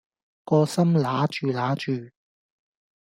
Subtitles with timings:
[0.45, 2.09] 個心揦住揦住